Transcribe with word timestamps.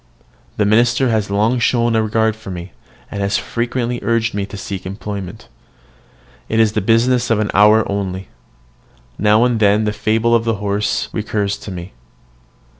The 0.57 0.65
minister 0.65 1.09
has 1.09 1.29
long 1.29 1.59
shown 1.59 1.95
a 1.95 2.01
regard 2.01 2.35
for 2.35 2.49
me, 2.49 2.71
and 3.11 3.21
has 3.21 3.37
frequently 3.37 3.99
urged 4.01 4.33
me 4.33 4.47
to 4.47 4.57
seek 4.57 4.83
employment. 4.83 5.47
It 6.49 6.59
is 6.59 6.71
the 6.73 6.81
business 6.81 7.29
of 7.29 7.37
an 7.37 7.51
hour 7.53 7.87
only. 7.87 8.29
Now 9.19 9.43
and 9.45 9.59
then 9.59 9.83
the 9.83 9.93
fable 9.93 10.33
of 10.33 10.43
the 10.43 10.55
horse 10.55 11.07
recurs 11.13 11.55
to 11.57 11.71
me. 11.71 11.93